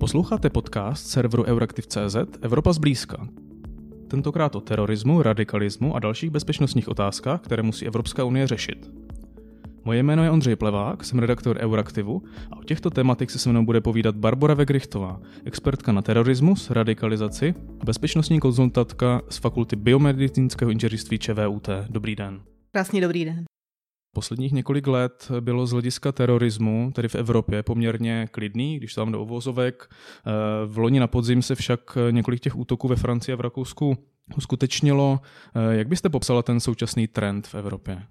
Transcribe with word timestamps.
Posloucháte 0.00 0.50
podcast 0.50 1.06
serveru 1.06 1.44
Euraktiv.cz 1.44 2.16
Evropa 2.42 2.72
zblízka. 2.72 3.28
Tentokrát 4.08 4.56
o 4.56 4.60
terorismu, 4.60 5.22
radikalismu 5.22 5.96
a 5.96 5.98
dalších 5.98 6.30
bezpečnostních 6.30 6.88
otázkách, 6.88 7.40
které 7.40 7.62
musí 7.62 7.86
Evropská 7.86 8.24
unie 8.24 8.46
řešit. 8.46 8.90
Moje 9.84 10.02
jméno 10.02 10.24
je 10.24 10.30
Ondřej 10.30 10.56
Plevák, 10.56 11.04
jsem 11.04 11.18
redaktor 11.18 11.58
Euraktivu 11.60 12.22
a 12.50 12.56
o 12.56 12.64
těchto 12.64 12.90
tématech 12.90 13.30
se 13.30 13.38
se 13.38 13.50
mnou 13.50 13.64
bude 13.64 13.80
povídat 13.80 14.16
Barbara 14.16 14.54
Vegrichtová, 14.54 15.20
expertka 15.44 15.92
na 15.92 16.02
terorismus, 16.02 16.70
radikalizaci 16.70 17.54
a 17.80 17.84
bezpečnostní 17.84 18.40
konzultantka 18.40 19.22
z 19.28 19.38
Fakulty 19.38 19.76
biomedicínského 19.76 20.70
inženýrství 20.70 21.18
ČVUT. 21.18 21.68
Dobrý 21.88 22.16
den. 22.16 22.40
Krásný 22.72 23.00
dobrý 23.00 23.24
den. 23.24 23.49
Posledních 24.12 24.52
několik 24.52 24.86
let 24.86 25.28
bylo 25.40 25.66
z 25.66 25.72
hlediska 25.72 26.12
terorismu, 26.12 26.92
tedy 26.94 27.08
v 27.08 27.14
Evropě, 27.14 27.62
poměrně 27.62 28.28
klidný, 28.30 28.76
když 28.76 28.94
tam 28.94 29.12
do 29.12 29.22
ovozovek. 29.22 29.94
V 30.66 30.78
loni 30.78 31.00
na 31.00 31.06
podzim 31.06 31.42
se 31.42 31.54
však 31.54 31.98
několik 32.10 32.40
těch 32.40 32.56
útoků 32.56 32.88
ve 32.88 32.96
Francii 32.96 33.32
a 33.32 33.36
v 33.36 33.40
Rakousku 33.40 33.96
uskutečnilo. 34.36 35.20
Jak 35.70 35.88
byste 35.88 36.08
popsala 36.08 36.42
ten 36.42 36.60
současný 36.60 37.08
trend 37.08 37.46
v 37.46 37.54
Evropě? 37.54 38.02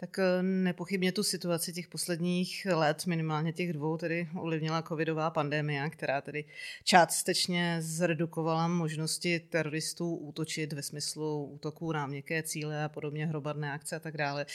Tak 0.00 0.18
eh, 0.18 0.42
nepochybně 0.42 1.12
tu 1.12 1.22
situaci 1.22 1.72
těch 1.72 1.88
posledních 1.88 2.66
let, 2.74 3.06
minimálně 3.06 3.52
těch 3.52 3.72
dvou, 3.72 3.96
tedy 3.96 4.28
ovlivnila 4.36 4.82
covidová 4.82 5.30
pandemie, 5.30 5.90
která 5.90 6.20
tedy 6.20 6.44
částečně 6.84 7.76
zredukovala 7.80 8.68
možnosti 8.68 9.40
teroristů 9.40 10.16
útočit 10.16 10.72
ve 10.72 10.82
smyslu 10.82 11.44
útoků 11.44 11.92
na 11.92 12.06
měkké 12.06 12.42
cíle 12.42 12.84
a 12.84 12.88
podobně, 12.88 13.26
hromadné 13.26 13.72
akce 13.72 13.96
a 13.96 14.00
tak 14.00 14.16
dále. 14.16 14.46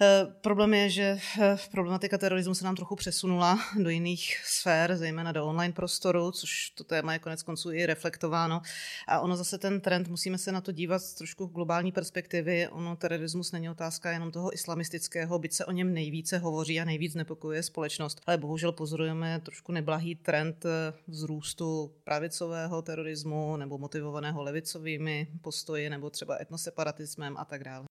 Eh, 0.00 0.26
problém 0.40 0.74
je, 0.74 0.90
že 0.90 1.18
eh, 1.40 1.56
problematika 1.70 2.18
terorismu 2.18 2.54
se 2.54 2.64
nám 2.64 2.76
trochu 2.76 2.96
přesunula 2.96 3.58
do 3.82 3.90
jiných 3.90 4.40
sfér, 4.44 4.96
zejména 4.96 5.32
do 5.32 5.46
online 5.46 5.72
prostoru, 5.72 6.32
což 6.32 6.70
to 6.70 6.84
téma 6.84 7.12
je 7.12 7.18
konec 7.18 7.42
konců 7.42 7.72
i 7.72 7.86
reflektováno. 7.86 8.60
A 9.08 9.20
ono 9.20 9.36
zase 9.36 9.58
ten 9.58 9.80
trend, 9.80 10.08
musíme 10.08 10.38
se 10.38 10.52
na 10.52 10.60
to 10.60 10.72
dívat 10.72 10.98
z 10.98 11.14
trošku 11.14 11.46
globální 11.46 11.92
perspektivy. 11.92 12.68
Ono 12.68 12.96
terorismus 12.96 13.52
není 13.52 13.70
otázka 13.70 14.10
jenom 14.10 14.30
toho 14.30 14.54
islamistického, 14.54 15.38
byť 15.38 15.52
se 15.52 15.64
o 15.64 15.72
něm 15.72 15.94
nejvíce 15.94 16.38
hovoří 16.38 16.80
a 16.80 16.84
nejvíc 16.84 17.14
nepokojuje 17.14 17.62
společnost. 17.62 18.20
Ale 18.26 18.38
bohužel 18.38 18.72
pozorujeme 18.72 19.40
trošku 19.40 19.72
neblahý 19.72 20.14
trend 20.14 20.64
eh, 20.64 20.92
vzrůstu 21.06 21.92
pravicového 22.04 22.82
terorismu 22.82 23.56
nebo 23.56 23.78
motivovaného 23.78 24.42
levicovými 24.42 25.28
postoji 25.42 25.90
nebo 25.90 26.10
třeba 26.10 26.36
etnoseparatismem 26.40 27.36
a 27.36 27.44
tak 27.44 27.64
dále. 27.64 27.86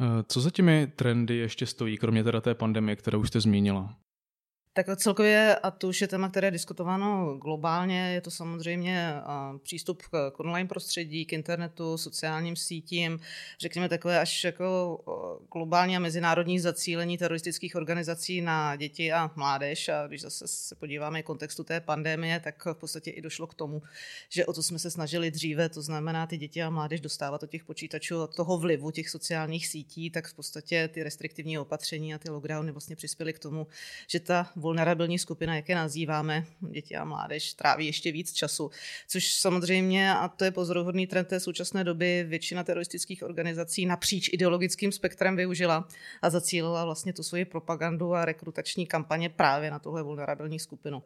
Eh, 0.00 0.24
co 0.28 0.40
za 0.40 0.50
těmi 0.50 0.86
trendy 0.96 1.36
ještě 1.36 1.66
stojí, 1.66 1.96
kromě 1.98 2.24
teda 2.24 2.40
té 2.40 2.54
pandemie, 2.54 2.96
kterou 2.96 3.20
už 3.20 3.28
jste 3.28 3.40
zmínila? 3.40 3.96
Tak 4.76 4.86
celkově, 4.96 5.56
a 5.62 5.70
to 5.70 5.88
už 5.88 6.00
je 6.00 6.08
téma, 6.08 6.28
které 6.28 6.46
je 6.46 6.50
diskutováno 6.50 7.38
globálně, 7.42 8.12
je 8.14 8.20
to 8.20 8.30
samozřejmě 8.30 9.14
přístup 9.62 10.02
k 10.02 10.40
online 10.40 10.68
prostředí, 10.68 11.24
k 11.24 11.32
internetu, 11.32 11.98
sociálním 11.98 12.56
sítím, 12.56 13.20
řekněme 13.60 13.88
takové 13.88 14.20
až 14.20 14.44
jako 14.44 14.98
globální 15.52 15.96
a 15.96 16.00
mezinárodní 16.00 16.60
zacílení 16.60 17.18
teroristických 17.18 17.76
organizací 17.76 18.40
na 18.40 18.76
děti 18.76 19.12
a 19.12 19.30
mládež. 19.36 19.88
A 19.88 20.06
když 20.06 20.22
zase 20.22 20.48
se 20.48 20.74
podíváme 20.74 21.22
kontextu 21.22 21.64
té 21.64 21.80
pandemie, 21.80 22.40
tak 22.40 22.66
v 22.66 22.74
podstatě 22.74 23.10
i 23.10 23.22
došlo 23.22 23.46
k 23.46 23.54
tomu, 23.54 23.82
že 24.28 24.46
o 24.46 24.52
to 24.52 24.62
jsme 24.62 24.78
se 24.78 24.90
snažili 24.90 25.30
dříve, 25.30 25.68
to 25.68 25.82
znamená 25.82 26.26
ty 26.26 26.36
děti 26.36 26.62
a 26.62 26.70
mládež 26.70 27.00
dostávat 27.00 27.42
od 27.42 27.50
těch 27.50 27.64
počítačů, 27.64 28.22
od 28.22 28.36
toho 28.36 28.58
vlivu 28.58 28.90
těch 28.90 29.10
sociálních 29.10 29.66
sítí, 29.66 30.10
tak 30.10 30.28
v 30.28 30.34
podstatě 30.34 30.88
ty 30.88 31.02
restriktivní 31.02 31.58
opatření 31.58 32.14
a 32.14 32.18
ty 32.18 32.30
lockdowny 32.30 32.72
vlastně 32.72 32.96
přispěly 32.96 33.32
k 33.32 33.38
tomu, 33.38 33.66
že 34.08 34.20
ta 34.20 34.50
vulnerabilní 34.66 35.18
skupina, 35.18 35.56
jak 35.56 35.68
je 35.68 35.74
nazýváme, 35.74 36.44
děti 36.70 36.96
a 36.96 37.04
mládež, 37.04 37.54
tráví 37.54 37.86
ještě 37.86 38.12
víc 38.12 38.32
času. 38.32 38.70
Což 39.08 39.34
samozřejmě, 39.34 40.14
a 40.14 40.28
to 40.28 40.44
je 40.44 40.50
pozoruhodný 40.50 41.06
trend 41.06 41.28
té 41.28 41.40
současné 41.40 41.84
doby, 41.84 42.24
většina 42.28 42.64
teroristických 42.64 43.22
organizací 43.22 43.86
napříč 43.86 44.30
ideologickým 44.32 44.92
spektrem 44.92 45.36
využila 45.36 45.88
a 46.22 46.30
zacílila 46.30 46.84
vlastně 46.84 47.12
tu 47.12 47.22
svoji 47.22 47.44
propagandu 47.44 48.14
a 48.14 48.24
rekrutační 48.24 48.86
kampaně 48.86 49.28
právě 49.28 49.70
na 49.70 49.78
tuhle 49.78 50.02
vulnerabilní 50.02 50.58
skupinu. 50.58 51.02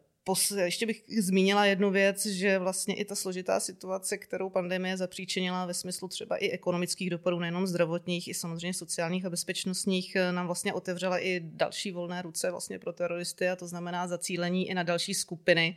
Ještě 0.65 0.87
bych 0.87 1.03
zmínila 1.19 1.67
jednu 1.67 1.91
věc, 1.91 2.27
že 2.27 2.59
vlastně 2.59 2.95
i 2.95 3.05
ta 3.05 3.15
složitá 3.15 3.61
situace, 3.61 4.19
kterou 4.19 4.51
pandemie 4.51 4.97
zapříčinila 4.97 5.67
ve 5.67 5.75
smyslu 5.75 6.09
třeba 6.09 6.37
i 6.37 6.51
ekonomických 6.51 7.11
dopadů, 7.11 7.39
nejenom 7.39 7.67
zdravotních, 7.67 8.29
i 8.29 8.35
samozřejmě 8.35 8.75
sociálních 8.75 9.25
a 9.25 9.31
bezpečnostních, 9.31 10.17
nám 10.31 10.47
vlastně 10.47 10.73
otevřela 10.73 11.19
i 11.19 11.41
další 11.45 11.93
volné 11.93 12.23
ruce 12.23 12.51
vlastně 12.51 12.79
pro 12.79 12.93
teroristy 12.93 13.49
a 13.49 13.57
to 13.57 13.67
znamená 13.67 14.09
zacílení 14.09 14.69
i 14.69 14.75
na 14.75 14.83
další 14.83 15.15
skupiny 15.15 15.77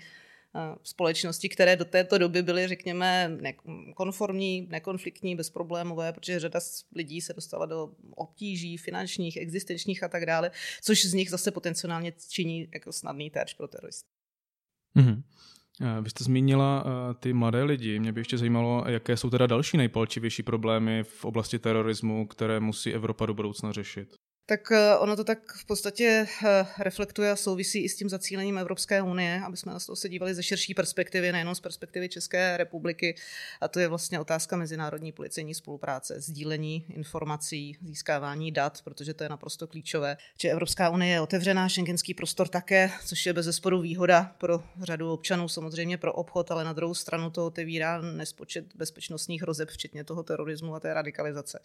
eh, 0.55 0.75
společnosti, 0.83 1.49
které 1.49 1.75
do 1.75 1.85
této 1.85 2.17
doby 2.17 2.43
byly, 2.43 2.67
řekněme, 2.67 3.37
konformní, 3.95 4.67
nekonfliktní, 4.69 5.35
bezproblémové, 5.35 6.13
protože 6.13 6.39
řada 6.39 6.59
lidí 6.95 7.21
se 7.21 7.33
dostala 7.33 7.65
do 7.65 7.89
obtíží 8.15 8.77
finančních, 8.77 9.37
existenčních 9.37 10.03
a 10.03 10.07
tak 10.07 10.25
dále, 10.25 10.51
což 10.81 11.05
z 11.05 11.13
nich 11.13 11.29
zase 11.29 11.51
potenciálně 11.51 12.13
činí 12.29 12.67
jako 12.73 12.91
snadný 12.91 13.29
terč 13.29 13.53
pro 13.53 13.67
teroristy. 13.67 14.22
Mm-hmm. 14.97 15.23
Vy 16.01 16.09
jste 16.09 16.23
zmínila 16.23 16.85
uh, 16.85 16.91
ty 17.19 17.33
mladé 17.33 17.63
lidi. 17.63 17.99
Mě 17.99 18.11
by 18.11 18.21
ještě 18.21 18.37
zajímalo, 18.37 18.83
jaké 18.87 19.17
jsou 19.17 19.29
teda 19.29 19.47
další 19.47 19.77
nejpalčivější 19.77 20.43
problémy 20.43 21.03
v 21.03 21.25
oblasti 21.25 21.59
terorismu, 21.59 22.27
které 22.27 22.59
musí 22.59 22.93
Evropa 22.93 23.25
do 23.25 23.33
budoucna 23.33 23.71
řešit. 23.71 24.15
Tak 24.53 24.71
eh, 24.71 24.97
ono 24.97 25.15
to 25.15 25.23
tak 25.23 25.53
v 25.53 25.65
podstatě 25.65 26.27
eh, 26.45 26.65
reflektuje 26.79 27.31
a 27.31 27.35
souvisí 27.35 27.83
i 27.83 27.89
s 27.89 27.95
tím 27.95 28.09
zacílením 28.09 28.57
Evropské 28.57 29.01
unie, 29.01 29.41
aby 29.45 29.57
jsme 29.57 29.73
na 29.73 29.79
to 29.79 29.95
se 29.95 30.09
dívali 30.09 30.35
ze 30.35 30.43
širší 30.43 30.73
perspektivy, 30.73 31.31
nejenom 31.31 31.55
z 31.55 31.59
perspektivy 31.59 32.09
České 32.09 32.57
republiky. 32.57 33.15
A 33.61 33.67
to 33.67 33.79
je 33.79 33.87
vlastně 33.87 34.19
otázka 34.19 34.57
mezinárodní 34.57 35.11
policejní 35.11 35.53
spolupráce, 35.53 36.21
sdílení 36.21 36.85
informací, 36.89 37.77
získávání 37.81 38.51
dat, 38.51 38.81
protože 38.83 39.13
to 39.13 39.23
je 39.23 39.29
naprosto 39.29 39.67
klíčové. 39.67 40.17
Že 40.41 40.49
Evropská 40.49 40.89
unie 40.89 41.13
je 41.13 41.21
otevřená, 41.21 41.69
šengenský 41.69 42.13
prostor 42.13 42.47
také, 42.47 42.91
což 43.05 43.25
je 43.25 43.33
bez 43.33 43.45
zesporu 43.45 43.81
výhoda 43.81 44.35
pro 44.37 44.63
řadu 44.81 45.13
občanů, 45.13 45.49
samozřejmě 45.49 45.97
pro 45.97 46.13
obchod, 46.13 46.51
ale 46.51 46.63
na 46.63 46.73
druhou 46.73 46.93
stranu 46.93 47.29
to 47.29 47.45
otevírá 47.45 48.01
nespočet 48.01 48.65
bezpečnostních 48.75 49.41
hrozeb, 49.41 49.69
včetně 49.69 50.03
toho 50.03 50.23
terorismu 50.23 50.75
a 50.75 50.79
té 50.79 50.93
radikalizace. 50.93 51.59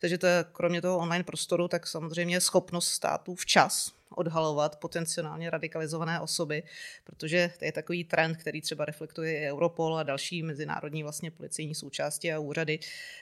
Takže 0.00 0.18
to 0.18 0.26
je 0.26 0.44
kromě 0.52 0.82
toho 0.82 0.98
online 0.98 1.24
prostoru, 1.24 1.68
tak 1.68 1.86
samozřejmě 1.86 2.29
samozřejmě 2.30 2.40
schopnost 2.40 2.88
států 2.88 3.34
včas 3.34 3.92
odhalovat 4.16 4.76
potenciálně 4.76 5.50
radikalizované 5.50 6.20
osoby, 6.20 6.62
protože 7.04 7.50
to 7.58 7.64
je 7.64 7.72
takový 7.72 8.04
trend, 8.04 8.36
který 8.36 8.60
třeba 8.60 8.84
reflektuje 8.84 9.40
i 9.40 9.50
Europol 9.50 9.96
a 9.96 10.02
další 10.02 10.42
mezinárodní 10.42 11.02
vlastně 11.02 11.30
policejní 11.30 11.74
součásti 11.74 12.32
a 12.32 12.38
úřady, 12.38 12.78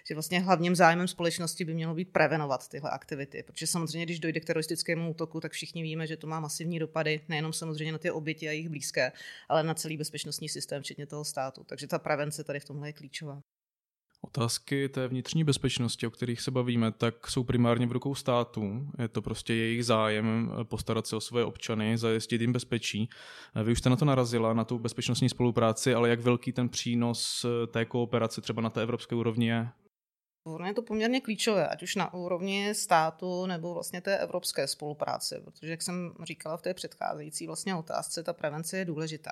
že 0.08 0.14
vlastně 0.14 0.40
hlavním 0.40 0.76
zájmem 0.76 1.08
společnosti 1.08 1.64
by 1.64 1.74
mělo 1.74 1.94
být 1.94 2.12
prevenovat 2.12 2.68
tyhle 2.68 2.90
aktivity, 2.90 3.42
protože 3.42 3.66
samozřejmě, 3.66 4.06
když 4.06 4.20
dojde 4.20 4.40
k 4.40 4.44
teroristickému 4.44 5.10
útoku, 5.10 5.40
tak 5.40 5.52
všichni 5.52 5.82
víme, 5.82 6.06
že 6.06 6.16
to 6.16 6.26
má 6.26 6.40
masivní 6.40 6.78
dopady 6.78 7.20
nejenom 7.28 7.52
samozřejmě 7.52 7.92
na 7.92 7.98
ty 7.98 8.10
oběti 8.10 8.48
a 8.48 8.52
jejich 8.52 8.68
blízké, 8.68 9.12
ale 9.48 9.62
na 9.62 9.74
celý 9.74 9.96
bezpečnostní 9.96 10.48
systém, 10.48 10.82
včetně 10.82 11.06
toho 11.06 11.24
státu. 11.24 11.64
Takže 11.64 11.86
ta 11.86 11.98
prevence 11.98 12.44
tady 12.44 12.60
v 12.60 12.64
tomhle 12.64 12.88
je 12.88 12.92
klíčová. 12.92 13.42
Otázky 14.20 14.88
té 14.88 15.08
vnitřní 15.08 15.44
bezpečnosti, 15.44 16.06
o 16.06 16.10
kterých 16.10 16.40
se 16.40 16.50
bavíme, 16.50 16.92
tak 16.92 17.28
jsou 17.28 17.44
primárně 17.44 17.86
v 17.86 17.92
rukou 17.92 18.14
států. 18.14 18.90
Je 18.98 19.08
to 19.08 19.22
prostě 19.22 19.54
jejich 19.54 19.84
zájem 19.84 20.52
eh, 20.60 20.64
postarat 20.64 21.06
se 21.06 21.16
o 21.16 21.20
své 21.20 21.44
občany, 21.44 21.98
zajistit 21.98 22.40
jim 22.40 22.52
bezpečí. 22.52 23.08
Eh, 23.54 23.62
vy 23.62 23.72
už 23.72 23.78
jste 23.78 23.90
na 23.90 23.96
to 23.96 24.04
narazila, 24.04 24.54
na 24.54 24.64
tu 24.64 24.78
bezpečnostní 24.78 25.28
spolupráci, 25.28 25.94
ale 25.94 26.08
jak 26.08 26.20
velký 26.20 26.52
ten 26.52 26.68
přínos 26.68 27.44
eh, 27.44 27.66
té 27.66 27.84
kooperace 27.84 28.40
třeba 28.40 28.62
na 28.62 28.70
té 28.70 28.82
evropské 28.82 29.14
úrovni 29.14 29.48
je? 29.48 29.68
Ono 30.44 30.66
je 30.66 30.74
to 30.74 30.82
poměrně 30.82 31.20
klíčové, 31.20 31.68
ať 31.68 31.82
už 31.82 31.96
na 31.96 32.14
úrovni 32.14 32.74
státu 32.74 33.46
nebo 33.46 33.74
vlastně 33.74 34.00
té 34.00 34.18
evropské 34.18 34.66
spolupráce, 34.66 35.40
protože, 35.44 35.70
jak 35.70 35.82
jsem 35.82 36.14
říkala 36.24 36.56
v 36.56 36.62
té 36.62 36.74
předcházející 36.74 37.46
vlastně 37.46 37.74
otázce, 37.74 38.22
ta 38.22 38.32
prevence 38.32 38.78
je 38.78 38.84
důležitá. 38.84 39.30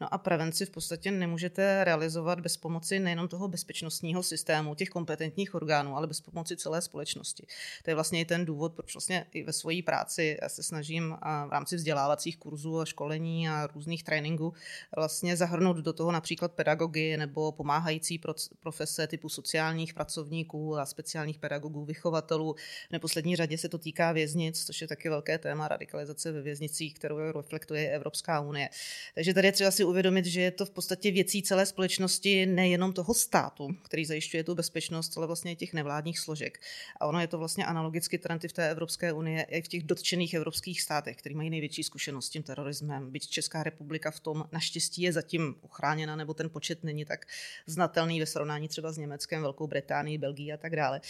No 0.00 0.14
a 0.14 0.18
prevenci 0.18 0.66
v 0.66 0.70
podstatě 0.70 1.10
nemůžete 1.10 1.84
realizovat 1.84 2.40
bez 2.40 2.56
pomoci 2.56 2.98
nejenom 2.98 3.28
toho 3.28 3.48
bezpečnostního 3.48 4.22
systému, 4.22 4.74
těch 4.74 4.88
kompetentních 4.88 5.54
orgánů, 5.54 5.96
ale 5.96 6.06
bez 6.06 6.20
pomoci 6.20 6.56
celé 6.56 6.82
společnosti. 6.82 7.46
To 7.82 7.90
je 7.90 7.94
vlastně 7.94 8.20
i 8.20 8.24
ten 8.24 8.44
důvod, 8.44 8.74
proč 8.74 8.94
vlastně 8.94 9.26
i 9.32 9.42
ve 9.42 9.52
své 9.52 9.82
práci 9.82 10.38
se 10.46 10.62
snažím 10.62 11.16
v 11.46 11.50
rámci 11.50 11.76
vzdělávacích 11.76 12.36
kurzů 12.36 12.80
a 12.80 12.84
školení 12.84 13.48
a 13.48 13.66
různých 13.66 14.04
tréninků 14.04 14.54
vlastně 14.96 15.36
zahrnout 15.36 15.76
do 15.76 15.92
toho 15.92 16.12
například 16.12 16.52
pedagogy 16.52 17.16
nebo 17.16 17.52
pomáhající 17.52 18.20
profese 18.60 19.06
typu 19.06 19.28
sociálních 19.28 19.94
pracovníků, 19.94 20.43
pracovníků 20.44 20.78
a 20.78 20.86
speciálních 20.86 21.38
pedagogů, 21.38 21.84
vychovatelů. 21.84 22.54
V 22.88 22.92
neposlední 22.92 23.36
řadě 23.36 23.58
se 23.58 23.68
to 23.68 23.78
týká 23.78 24.12
věznic, 24.12 24.64
což 24.64 24.80
je 24.80 24.88
taky 24.88 25.08
velké 25.08 25.38
téma 25.38 25.68
radikalizace 25.68 26.32
ve 26.32 26.42
věznicích, 26.42 26.94
kterou 26.94 27.16
reflektuje 27.18 27.90
Evropská 27.90 28.40
unie. 28.40 28.68
Takže 29.14 29.34
tady 29.34 29.48
je 29.48 29.52
třeba 29.52 29.70
si 29.70 29.84
uvědomit, 29.84 30.26
že 30.26 30.40
je 30.40 30.50
to 30.50 30.66
v 30.66 30.70
podstatě 30.70 31.10
věcí 31.10 31.42
celé 31.42 31.66
společnosti, 31.66 32.46
nejenom 32.46 32.92
toho 32.92 33.14
státu, 33.14 33.68
který 33.82 34.04
zajišťuje 34.04 34.44
tu 34.44 34.54
bezpečnost, 34.54 35.16
ale 35.16 35.26
vlastně 35.26 35.52
i 35.52 35.56
těch 35.56 35.72
nevládních 35.72 36.18
složek. 36.18 36.58
A 37.00 37.06
ono 37.06 37.20
je 37.20 37.26
to 37.26 37.38
vlastně 37.38 37.64
analogicky 37.64 38.18
trendy 38.18 38.48
v 38.48 38.52
té 38.52 38.70
Evropské 38.70 39.12
unie 39.12 39.42
i 39.42 39.62
v 39.62 39.68
těch 39.68 39.82
dotčených 39.82 40.34
evropských 40.34 40.82
státech, 40.82 41.16
který 41.16 41.34
mají 41.34 41.50
největší 41.50 41.82
zkušenost 41.82 42.26
s 42.26 42.30
tím 42.30 42.42
terorismem. 42.42 43.10
Byť 43.10 43.28
Česká 43.28 43.62
republika 43.62 44.10
v 44.10 44.20
tom 44.20 44.44
naštěstí 44.52 45.02
je 45.02 45.12
zatím 45.12 45.54
uchráněna, 45.62 46.16
nebo 46.16 46.34
ten 46.34 46.50
počet 46.50 46.84
není 46.84 47.04
tak 47.04 47.26
znatelný 47.66 48.20
ve 48.20 48.26
srovnání 48.26 48.68
třeba 48.68 48.92
s 48.92 48.98
Německem, 48.98 49.42
Velkou 49.42 49.66
Británií, 49.66 50.18
Belgií 50.18 50.33
a 50.52 50.56
tak 50.56 50.76
dále. 50.76 51.00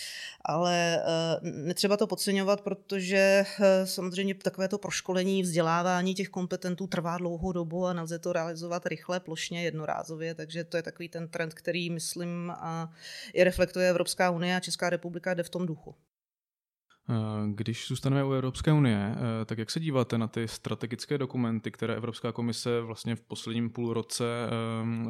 Ale 0.44 1.02
netřeba 1.42 1.96
to 1.96 2.06
podceňovat, 2.06 2.60
protože 2.60 3.44
uh, 3.58 3.64
samozřejmě 3.84 4.34
takovéto 4.34 4.78
proškolení, 4.78 5.42
vzdělávání 5.42 6.14
těch 6.14 6.28
kompetentů 6.28 6.86
trvá 6.86 7.18
dlouhou 7.18 7.52
dobu 7.52 7.86
a 7.86 7.92
nelze 7.92 8.18
to 8.18 8.32
realizovat 8.32 8.86
rychle, 8.86 9.20
plošně, 9.20 9.64
jednorázově, 9.64 10.34
takže 10.34 10.64
to 10.64 10.76
je 10.76 10.82
takový 10.82 11.08
ten 11.08 11.28
trend, 11.28 11.54
který, 11.54 11.90
myslím, 11.90 12.52
i 13.32 13.44
reflektuje 13.44 13.90
Evropská 13.90 14.30
unie 14.30 14.56
a 14.56 14.60
Česká 14.60 14.90
republika 14.90 15.34
jde 15.34 15.42
v 15.42 15.48
tom 15.48 15.66
duchu. 15.66 15.94
Eh, 17.08 17.14
když 17.54 17.88
zůstaneme 17.88 18.24
u 18.24 18.32
Evropské 18.32 18.72
unie, 18.72 19.14
eh, 19.16 19.44
tak 19.44 19.58
jak 19.58 19.70
se 19.70 19.80
díváte 19.80 20.18
na 20.18 20.28
ty 20.28 20.48
strategické 20.48 21.18
dokumenty, 21.18 21.70
které 21.70 21.94
Evropská 21.94 22.32
komise 22.32 22.80
vlastně 22.80 23.16
v 23.16 23.20
posledním 23.20 23.70
půlroce 23.70 24.24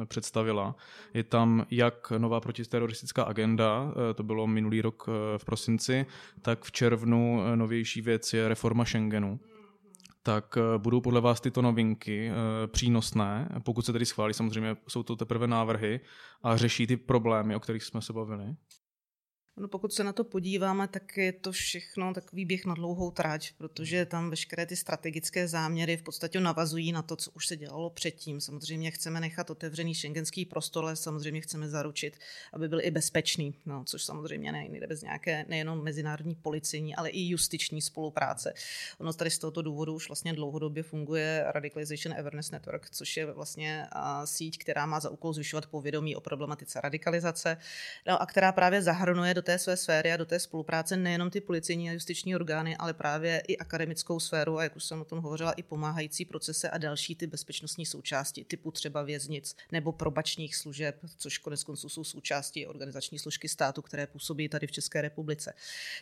eh, 0.01 0.05
představila? 0.05 0.75
Je 1.13 1.23
tam 1.23 1.65
jak 1.71 2.11
nová 2.17 2.41
protiteroristická 2.41 3.23
agenda, 3.23 3.93
to 4.15 4.23
bylo 4.23 4.47
minulý 4.47 4.81
rok 4.81 5.07
v 5.37 5.45
prosinci, 5.45 6.05
tak 6.41 6.63
v 6.63 6.71
červnu 6.71 7.41
novější 7.55 8.01
věc 8.01 8.33
je 8.33 8.47
reforma 8.47 8.85
Schengenu. 8.85 9.39
Tak 10.23 10.57
budou 10.77 11.01
podle 11.01 11.21
vás 11.21 11.41
tyto 11.41 11.61
novinky 11.61 12.31
přínosné, 12.67 13.49
pokud 13.63 13.85
se 13.85 13.93
tedy 13.93 14.05
schválí, 14.05 14.33
samozřejmě 14.33 14.77
jsou 14.87 15.03
to 15.03 15.15
teprve 15.15 15.47
návrhy 15.47 15.99
a 16.43 16.57
řeší 16.57 16.87
ty 16.87 16.97
problémy, 16.97 17.55
o 17.55 17.59
kterých 17.59 17.83
jsme 17.83 18.01
se 18.01 18.13
bavili? 18.13 18.55
No 19.57 19.67
pokud 19.67 19.93
se 19.93 20.03
na 20.03 20.13
to 20.13 20.23
podíváme, 20.23 20.87
tak 20.87 21.17
je 21.17 21.31
to 21.31 21.51
všechno 21.51 22.13
takový 22.13 22.45
běh 22.45 22.65
na 22.65 22.73
dlouhou 22.73 23.11
trať, 23.11 23.53
protože 23.57 24.05
tam 24.05 24.29
veškeré 24.29 24.65
ty 24.65 24.75
strategické 24.75 25.47
záměry 25.47 25.97
v 25.97 26.03
podstatě 26.03 26.39
navazují 26.39 26.91
na 26.91 27.01
to, 27.01 27.15
co 27.15 27.31
už 27.31 27.47
se 27.47 27.57
dělalo 27.57 27.89
předtím. 27.89 28.41
Samozřejmě 28.41 28.91
chceme 28.91 29.19
nechat 29.19 29.49
otevřený 29.49 29.93
šengenský 29.93 30.45
prostor, 30.45 30.83
ale 30.83 30.95
samozřejmě 30.95 31.41
chceme 31.41 31.69
zaručit, 31.69 32.17
aby 32.53 32.69
byl 32.69 32.81
i 32.81 32.91
bezpečný, 32.91 33.55
no, 33.65 33.83
což 33.85 34.03
samozřejmě 34.03 34.51
nejde 34.51 34.87
bez 34.87 35.01
nějaké 35.01 35.45
nejenom 35.47 35.83
mezinárodní 35.83 36.35
policejní, 36.35 36.95
ale 36.95 37.09
i 37.09 37.21
justiční 37.21 37.81
spolupráce. 37.81 38.53
Ono 38.97 39.13
tady 39.13 39.29
z 39.29 39.39
tohoto 39.39 39.61
důvodu 39.61 39.93
už 39.93 40.09
vlastně 40.09 40.33
dlouhodobě 40.33 40.83
funguje 40.83 41.43
Radicalization 41.47 42.19
Awareness 42.19 42.51
Network, 42.51 42.89
což 42.89 43.17
je 43.17 43.25
vlastně 43.25 43.87
síť, 44.25 44.57
která 44.57 44.85
má 44.85 44.99
za 44.99 45.09
úkol 45.09 45.33
zvyšovat 45.33 45.65
povědomí 45.65 46.15
o 46.15 46.21
problematice 46.21 46.81
radikalizace 46.81 47.57
no, 48.07 48.21
a 48.21 48.25
která 48.25 48.51
právě 48.51 48.81
zahrnuje 48.81 49.33
do 49.33 49.44
té 49.45 49.59
své 49.59 49.77
sféry 49.77 50.11
a 50.11 50.17
do 50.17 50.25
té 50.25 50.39
spolupráce 50.39 50.97
nejenom 50.97 51.29
ty 51.29 51.41
policejní 51.41 51.89
a 51.89 51.93
justiční 51.93 52.35
orgány, 52.35 52.77
ale 52.77 52.93
právě 52.93 53.43
i 53.47 53.57
akademickou 53.57 54.19
sféru 54.19 54.57
a 54.57 54.63
jak 54.63 54.75
už 54.75 54.83
jsem 54.83 55.01
o 55.01 55.05
tom 55.05 55.19
hovořila, 55.19 55.51
i 55.51 55.63
pomáhající 55.63 56.25
procese 56.25 56.69
a 56.69 56.77
další 56.77 57.15
ty 57.15 57.27
bezpečnostní 57.27 57.85
součásti, 57.85 58.43
typu 58.43 58.71
třeba 58.71 59.03
věznic 59.03 59.55
nebo 59.71 59.91
probačních 59.91 60.55
služeb, 60.55 60.95
což 61.17 61.37
konec 61.37 61.63
konců 61.63 61.89
jsou 61.89 62.03
součástí 62.03 62.67
organizační 62.67 63.19
složky 63.19 63.49
státu, 63.49 63.81
které 63.81 64.07
působí 64.07 64.49
tady 64.49 64.67
v 64.67 64.71
České 64.71 65.01
republice. 65.01 65.53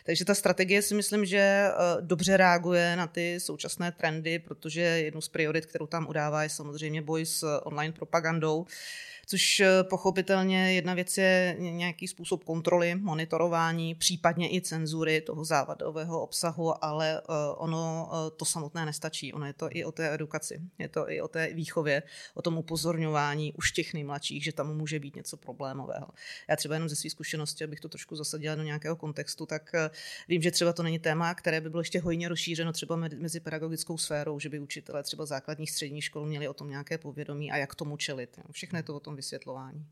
Takže 0.04 0.24
ta 0.24 0.34
strategie 0.34 0.82
si 0.82 0.94
myslím, 0.94 1.24
že 1.24 1.38
eh, 1.38 1.72
dobře 2.00 2.36
reaguje 2.36 2.96
na 2.96 3.06
ty 3.06 3.40
současné 3.40 3.92
trendy, 3.92 4.38
protože 4.38 4.80
jednu 4.80 5.20
z 5.20 5.28
priorit, 5.28 5.66
kterou 5.66 5.86
tam 5.86 6.06
udává, 6.08 6.42
je 6.42 6.48
samozřejmě 6.48 7.02
boj 7.02 7.26
s 7.26 7.60
online 7.62 7.92
propagandou 7.92 8.66
což 9.26 9.60
eh, 9.60 9.84
pochopitelně 9.84 10.74
jedna 10.74 10.94
věc 10.94 11.18
je 11.18 11.56
nějaký 11.58 12.08
způsob 12.08 12.44
kontroly, 12.44 12.94
monitorování, 12.94 13.94
případně 13.94 14.54
i 14.54 14.60
cenzury 14.60 15.20
toho 15.20 15.44
závadového 15.44 16.20
obsahu, 16.20 16.84
ale 16.84 17.20
eh, 17.20 17.22
ono 17.56 18.10
eh, 18.12 18.30
to 18.36 18.44
samotné 18.44 18.86
nestačí. 18.86 19.32
Ono 19.32 19.46
je 19.46 19.52
to 19.52 19.68
i 19.70 19.84
o 19.84 19.92
té 19.92 20.14
edukaci, 20.14 20.60
je 20.78 20.88
to 20.88 21.10
i 21.10 21.20
o 21.20 21.28
té 21.28 21.54
výchově, 21.54 22.02
o 22.34 22.42
tom 22.42 22.58
upozorňování 22.58 23.52
už 23.52 23.72
těch 23.72 23.94
nejmladších, 23.94 24.44
že 24.44 24.52
tam 24.52 24.76
může 24.76 25.00
být 25.00 25.16
něco 25.16 25.36
problémového. 25.36 26.06
Já 26.48 26.56
třeba 26.56 26.74
jenom 26.74 26.88
ze 26.88 26.96
své 26.96 27.10
zkušenosti, 27.10 27.64
abych 27.64 27.80
to 27.80 27.88
trošku 27.88 28.16
zasadila 28.16 28.54
do 28.54 28.62
nějakého 28.62 28.96
kontextu, 28.96 29.46
tak 29.46 29.72
vím, 30.28 30.42
že 30.42 30.50
třeba 30.50 30.72
to 30.72 30.82
není 30.82 30.98
téma, 30.98 31.34
které 31.34 31.60
by 31.60 31.70
bylo 31.70 31.80
ještě 31.80 32.00
hojně 32.00 32.28
rozšířeno 32.28 32.72
třeba 32.72 32.96
mezi 32.96 33.40
pedagogickou 33.40 33.98
sférou, 33.98 34.38
že 34.38 34.48
by 34.48 34.58
učitelé 34.58 35.02
třeba 35.02 35.26
základních 35.26 35.70
středních 35.70 36.04
škol 36.04 36.26
měli 36.26 36.48
o 36.48 36.54
tom 36.54 36.70
nějaké 36.70 36.98
povědomí 36.98 37.50
a 37.50 37.56
jak 37.56 37.74
tomu 37.74 37.96
čelit. 37.96 38.40
Všechno 38.50 38.78
je 38.78 38.82
to 38.82 38.96
o 38.96 39.00
tom 39.00 39.13
vysvětlování. 39.14 39.86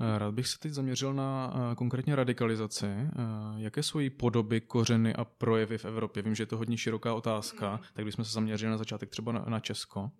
Eh, 0.00 0.18
rád 0.18 0.34
bych 0.34 0.48
se 0.48 0.58
teď 0.58 0.72
zaměřil 0.72 1.14
na 1.14 1.54
eh, 1.54 1.74
konkrétně 1.74 2.16
radikalizaci. 2.16 2.86
Eh, 2.86 3.10
jaké 3.56 3.82
jsou 3.82 3.98
její 3.98 4.10
podoby, 4.10 4.60
kořeny 4.60 5.14
a 5.14 5.24
projevy 5.24 5.78
v 5.78 5.84
Evropě? 5.84 6.22
Vím, 6.22 6.34
že 6.34 6.42
je 6.42 6.46
to 6.46 6.56
hodně 6.56 6.78
široká 6.78 7.14
otázka, 7.14 7.80
tak 7.92 8.04
bychom 8.04 8.24
se 8.24 8.32
zaměřili 8.32 8.70
na 8.70 8.78
začátek 8.78 9.10
třeba 9.10 9.32
na 9.32 9.60
Česko 9.60 10.10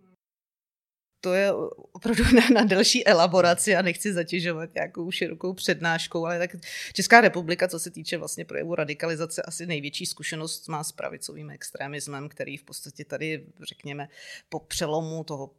to 1.21 1.35
je 1.35 1.53
opravdu 1.93 2.25
na, 2.25 2.61
na 2.61 2.65
delší 2.65 3.07
elaboraci 3.07 3.77
a 3.77 3.83
nechci 3.83 4.13
zatěžovat 4.13 4.75
nějakou 4.75 5.11
širokou 5.11 5.53
přednáškou, 5.53 6.27
ale 6.27 6.39
tak 6.39 6.57
Česká 6.93 7.21
republika, 7.21 7.69
co 7.69 7.79
se 7.79 7.91
týče 7.91 8.19
vlastně 8.19 8.45
projevu 8.45 8.75
radikalizace, 8.75 9.43
asi 9.43 9.67
největší 9.67 10.07
zkušenost 10.07 10.69
má 10.69 10.85
s 10.85 10.93
pravicovým 10.93 11.51
extremismem, 11.51 12.29
který 12.29 12.57
v 12.57 12.63
podstatě 12.63 13.05
tady, 13.05 13.47
řekněme, 13.63 14.09
po 14.49 14.61
přelomu 14.61 15.25
toho 15.25 15.51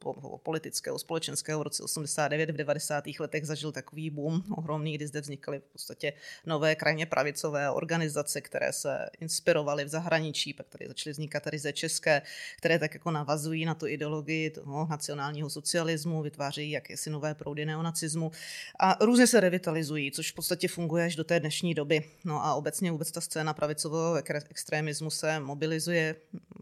politického, 0.44 1.00
společenského 1.00 1.60
v 1.60 1.64
roce 1.64 1.84
89 1.84 2.50
v 2.50 2.56
90. 2.56 3.04
letech 3.20 3.46
zažil 3.46 3.72
takový 3.72 4.10
boom 4.10 4.44
ohromný, 4.58 4.96
kdy 4.96 5.08
zde 5.08 5.22
vznikaly 5.22 5.60
v 5.60 5.72
podstatě 5.72 6.14
nové 6.46 6.76
krajně 6.76 7.06
pravicové 7.06 7.72
organizace, 7.72 8.42
které 8.42 8.74
se 8.74 9.10
inspirovaly 9.20 9.86
v 9.86 9.88
zahraničí, 9.88 10.54
pak 10.54 10.70
tady 10.70 10.88
začaly 10.88 11.12
vznikat 11.12 11.44
tady 11.44 11.60
ze 11.60 11.74
české, 11.74 12.22
které 12.58 12.80
tak 12.80 12.94
jako 12.94 13.12
navazují 13.12 13.66
na 13.66 13.76
tu 13.76 13.88
ideologii 13.88 14.50
toho 14.50 14.88
nacionálního 14.90 15.49
socialismu, 15.50 16.22
vytvářejí 16.22 16.72
jakési 16.72 17.10
nové 17.10 17.36
proudy 17.36 17.66
neonacismu 17.66 18.32
a 18.80 19.06
různě 19.06 19.28
se 19.28 19.40
revitalizují, 19.40 20.12
což 20.12 20.32
v 20.32 20.36
podstatě 20.36 20.68
funguje 20.68 21.06
až 21.06 21.16
do 21.16 21.24
té 21.24 21.40
dnešní 21.40 21.74
doby. 21.74 22.04
No 22.26 22.46
a 22.46 22.54
obecně 22.54 22.92
vůbec 22.92 23.12
ta 23.12 23.22
scéna 23.22 23.54
pravicového 23.54 24.16
extremismu 24.50 25.10
se 25.10 25.40
mobilizuje 25.40 26.16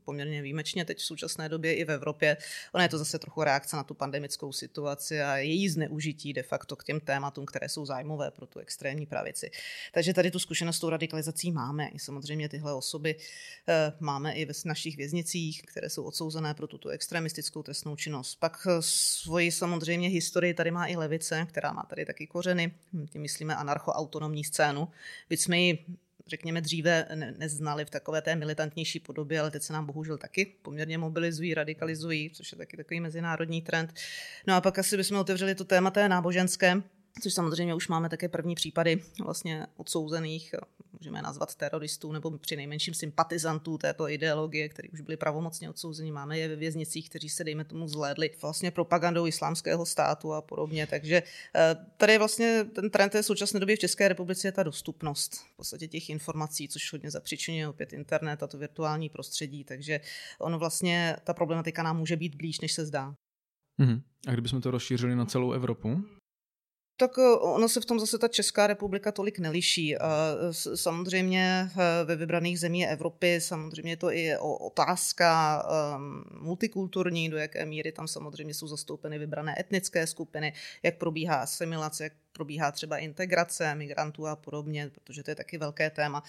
poměrně 0.06 0.42
výjimečně 0.42 0.86
teď 0.86 0.98
v 0.98 1.04
současné 1.04 1.50
době 1.50 1.76
i 1.76 1.86
v 1.86 1.92
Evropě. 1.92 2.38
Ona 2.72 2.84
je 2.84 2.90
to 2.90 2.98
zase 2.98 3.20
trochu 3.20 3.44
reakce 3.44 3.76
na 3.76 3.84
tu 3.84 3.94
pandemickou 3.94 4.52
situaci 4.52 5.22
a 5.22 5.38
její 5.38 5.70
zneužití 5.70 6.34
de 6.34 6.44
facto 6.44 6.76
k 6.76 6.84
těm 6.84 7.00
tématům, 7.00 7.46
které 7.46 7.70
jsou 7.70 7.86
zájmové 7.86 8.32
pro 8.32 8.46
tu 8.46 8.60
extrémní 8.60 9.06
pravici. 9.06 9.52
Takže 9.94 10.14
tady 10.14 10.32
tu 10.32 10.40
zkušenost 10.40 10.78
s 10.78 10.80
tou 10.80 10.90
radikalizací 10.90 11.52
máme. 11.52 11.88
I 11.88 12.00
samozřejmě 12.00 12.50
tyhle 12.50 12.74
osoby 12.74 13.16
eh, 13.68 13.94
máme 14.00 14.34
i 14.34 14.46
ve 14.46 14.54
našich 14.66 14.98
věznicích, 14.98 15.62
které 15.62 15.90
jsou 15.90 16.04
odsouzené 16.04 16.54
pro 16.54 16.68
tuto 16.68 16.90
extremistickou 16.90 17.64
trestnou 17.64 17.96
činnost. 17.96 18.36
Pak 18.36 18.68
eh, 18.70 18.77
svoji 18.82 19.52
samozřejmě 19.52 20.10
historii 20.10 20.54
tady 20.54 20.72
má 20.72 20.86
i 20.86 20.96
levice, 20.96 21.48
která 21.50 21.72
má 21.72 21.84
tady 21.90 22.06
taky 22.06 22.28
kořeny, 22.28 22.72
tím 23.10 23.22
myslíme 23.22 23.56
anarchoautonomní 23.56 24.44
scénu. 24.44 24.88
Byť 25.30 25.40
jsme 25.40 25.60
ji 25.60 25.86
řekněme, 26.28 26.62
dříve 26.62 27.08
ne- 27.16 27.34
neznali 27.38 27.86
v 27.86 27.90
takové 27.90 28.22
té 28.22 28.36
militantnější 28.36 29.00
podobě, 29.00 29.40
ale 29.40 29.52
teď 29.52 29.64
se 29.64 29.74
nám 29.74 29.86
bohužel 29.86 30.18
taky 30.18 30.46
poměrně 30.62 30.98
mobilizují, 30.98 31.54
radikalizují, 31.54 32.30
což 32.30 32.52
je 32.52 32.58
taky 32.58 32.78
takový 32.78 33.00
mezinárodní 33.00 33.62
trend. 33.62 33.94
No 34.48 34.56
a 34.56 34.62
pak 34.62 34.80
asi 34.80 34.98
bychom 34.98 35.18
otevřeli 35.18 35.56
to 35.56 35.64
téma 35.64 35.92
té 35.92 36.10
náboženské, 36.10 36.82
což 37.22 37.34
samozřejmě 37.34 37.76
už 37.76 37.88
máme 37.88 38.10
také 38.10 38.30
první 38.30 38.56
případy 38.56 39.04
vlastně 39.24 39.68
odsouzených 39.78 40.56
můžeme 41.00 41.22
nazvat 41.22 41.56
teroristů 41.56 42.12
nebo 42.12 42.38
při 42.38 42.56
nejmenším 42.56 42.94
sympatizantů 42.94 43.78
této 43.78 44.10
ideologie, 44.10 44.70
kteří 44.70 44.90
už 44.90 45.02
byli 45.02 45.18
pravomocně 45.18 45.70
odsouzeni. 45.70 46.12
Máme 46.12 46.38
je 46.38 46.48
ve 46.48 46.56
věznicích, 46.56 47.10
kteří 47.10 47.30
se, 47.30 47.44
dejme 47.44 47.64
tomu, 47.64 47.88
zhlédli 47.88 48.30
vlastně 48.42 48.72
propagandou 48.72 49.28
islámského 49.28 49.86
státu 49.86 50.34
a 50.34 50.42
podobně. 50.42 50.88
Takže 50.88 51.24
eh, 51.56 51.76
tady 51.98 52.14
je 52.14 52.20
vlastně 52.20 52.66
ten 52.76 52.90
trend 52.90 53.10
té 53.10 53.24
současné 53.24 53.60
doby 53.60 53.76
v 53.76 53.80
České 53.80 54.08
republice 54.08 54.48
je 54.48 54.52
ta 54.52 54.64
dostupnost 54.64 55.36
v 55.36 55.58
podstatě 55.58 55.88
těch 55.88 56.10
informací, 56.10 56.68
což 56.68 56.94
hodně 56.94 57.12
zapříčinuje 57.12 57.68
opět 57.68 57.94
internet 57.94 58.44
a 58.44 58.48
to 58.48 58.58
virtuální 58.58 59.10
prostředí. 59.10 59.64
Takže 59.64 60.00
ono 60.40 60.60
vlastně, 60.60 61.16
ta 61.24 61.34
problematika 61.34 61.84
nám 61.84 61.98
může 61.98 62.16
být 62.16 62.36
blíž, 62.36 62.62
než 62.62 62.74
se 62.74 62.86
zdá. 62.86 63.16
Mm-hmm. 63.80 64.02
A 64.28 64.32
kdybychom 64.32 64.62
to 64.62 64.72
rozšířili 64.72 65.16
na 65.16 65.26
celou 65.26 65.52
Evropu? 65.52 66.04
Tak 67.00 67.18
eh, 67.18 67.38
ono 67.40 67.70
se 67.70 67.82
v 67.82 67.86
tom 67.86 68.00
zase 68.00 68.18
ta 68.18 68.28
Česká 68.28 68.68
republika 68.68 69.12
tolik 69.12 69.40
neliší. 69.40 69.96
Samozřejmě 70.76 71.70
eh, 71.72 72.06
ve 72.06 72.16
vybraných 72.16 72.60
zemí 72.60 72.88
Evropy 72.88 73.42
samozřejmě 73.42 73.92
je 73.92 73.98
to 73.98 74.12
i 74.12 74.38
otázka 74.38 75.64
ehm, 75.70 76.24
multikulturní, 76.42 77.30
do 77.30 77.38
jaké 77.38 77.66
míry 77.66 77.92
tam 77.92 78.08
samozřejmě 78.08 78.54
jsou 78.54 78.68
zastoupeny 78.68 79.20
vybrané 79.20 79.56
etnické 79.60 80.08
skupiny, 80.08 80.54
jak 80.84 80.98
probíhá 80.98 81.36
asimilace, 81.36 82.04
jak 82.04 82.14
probíhá 82.38 82.72
třeba 82.72 82.98
integrace 82.98 83.76
migrantů 83.76 84.28
a 84.28 84.36
podobně, 84.36 84.92
protože 84.94 85.24
to 85.24 85.32
je 85.32 85.36
taky 85.36 85.58
velké 85.58 85.90
téma. 85.90 86.24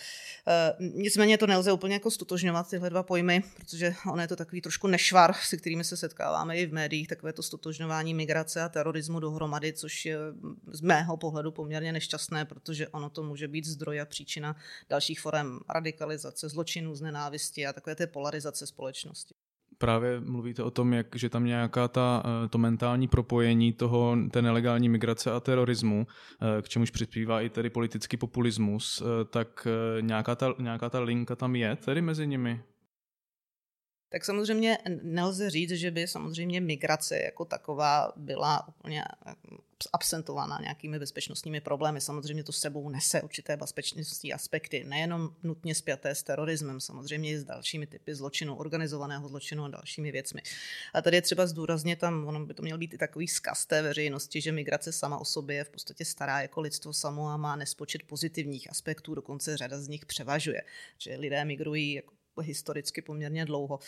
Eh, 0.49 0.77
nicméně 0.81 1.39
to 1.39 1.47
nelze 1.47 1.73
úplně 1.73 1.95
jako 1.95 2.11
stotožňovat 2.11 2.71
tyhle 2.71 2.91
dva 2.91 3.03
pojmy, 3.03 3.43
protože 3.57 3.95
ono 4.13 4.23
je 4.23 4.29
to 4.29 4.37
takový 4.37 4.61
trošku 4.61 4.87
nešvar, 4.87 5.35
se 5.35 5.57
kterými 5.57 5.85
se 5.85 5.97
setkáváme 5.97 6.57
i 6.57 6.67
v 6.67 6.73
médiích, 6.73 7.09
takové 7.09 7.33
to 7.33 7.43
stotožňování 7.43 8.15
migrace 8.15 8.63
a 8.63 8.69
terorismu 8.69 9.21
dohromady, 9.21 9.73
což 9.73 10.07
je 10.07 10.17
z 10.73 10.81
mého 10.81 11.17
pohledu 11.17 11.53
poměrně 11.53 11.93
nešťastné, 11.93 12.45
protože 12.45 12.89
ono 12.89 13.11
to 13.11 13.23
může 13.23 13.49
být 13.49 13.65
zdroj 13.65 14.01
a 14.01 14.05
příčina 14.05 14.57
dalších 14.89 15.21
forem 15.21 15.61
radikalizace, 15.69 16.49
zločinů 16.49 16.95
z 16.95 17.01
nenávisti 17.01 17.67
a 17.67 17.73
takové 17.73 17.95
té 17.95 18.07
polarizace 18.07 18.67
společnosti 18.67 19.48
právě 19.79 20.21
mluvíte 20.21 20.63
o 20.63 20.71
tom, 20.71 20.93
jak, 20.93 21.07
že 21.17 21.29
tam 21.29 21.45
nějaká 21.45 21.89
ta, 21.89 22.23
eh, 22.45 22.49
to 22.49 22.59
mentální 22.59 23.09
propojení 23.09 23.73
toho, 23.73 24.17
té 24.31 24.43
nelegální 24.43 24.89
migrace 24.89 25.33
a 25.33 25.41
terorismu, 25.41 26.07
eh, 26.59 26.63
k 26.63 26.69
čemuž 26.69 26.91
přispívá 26.91 27.41
i 27.41 27.51
tedy 27.51 27.71
politický 27.71 28.17
populismus, 28.17 29.03
eh, 29.03 29.25
tak 29.25 29.67
nějaká 30.01 30.35
ta, 30.35 30.55
nějaká 30.59 30.91
ta 30.91 31.01
linka 31.01 31.37
tam 31.37 31.57
je 31.57 31.77
tedy 31.77 32.03
mezi 32.03 32.27
nimi? 32.27 32.61
Tak 34.09 34.25
samozřejmě 34.25 34.79
nelze 35.03 35.51
říct, 35.51 35.71
že 35.71 35.91
by 35.91 36.09
samozřejmě 36.09 36.61
migrace 36.61 37.19
jako 37.19 37.45
taková 37.45 38.13
byla 38.17 38.69
úplně 38.69 39.05
absentována 39.93 40.59
nějakými 40.63 40.99
bezpečnostními 40.99 41.61
problémy. 41.61 42.01
Samozřejmě 42.01 42.45
to 42.45 42.53
s 42.53 42.61
sebou 42.61 42.89
nese 42.89 43.23
určité 43.23 43.57
bezpečnostní 43.57 44.33
aspekty, 44.33 44.85
nejenom 44.85 45.31
nutně 45.43 45.75
spjaté 45.75 46.15
s 46.15 46.23
terorismem, 46.23 46.81
samozřejmě 46.81 47.31
i 47.31 47.39
s 47.39 47.45
dalšími 47.45 47.87
typy 47.87 48.15
zločinu, 48.15 48.57
organizovaného 48.57 49.29
zločinu 49.29 49.65
a 49.65 49.69
dalšími 49.69 50.13
věcmi. 50.13 50.43
A 50.95 51.03
tady 51.03 51.17
je 51.17 51.23
třeba 51.23 51.47
zdůraznit, 51.47 51.99
tam 51.99 52.27
ono 52.27 52.47
by 52.47 52.55
to 52.55 52.63
měl 52.63 52.79
být 52.79 52.95
i 52.95 52.99
takový 52.99 53.29
zkaz 53.29 53.67
té 53.67 53.83
veřejnosti, 53.83 54.41
že 54.41 54.53
migrace 54.53 54.93
sama 54.93 55.19
o 55.19 55.25
sobě 55.25 55.57
je 55.57 55.65
v 55.65 55.71
podstatě 55.71 56.05
stará 56.05 56.41
jako 56.41 56.61
lidstvo 56.61 56.93
samo 56.93 57.29
a 57.29 57.37
má 57.37 57.57
nespočet 57.57 58.03
pozitivních 58.03 58.71
aspektů, 58.71 59.15
dokonce 59.15 59.57
řada 59.57 59.81
z 59.81 59.89
nich 59.89 60.07
převažuje. 60.07 60.63
Že 60.99 61.17
lidé 61.17 61.45
migrují 61.45 61.93
jako 61.93 62.18
historicky 62.41 63.03
poměrně 63.03 63.45
dlouho. 63.45 63.79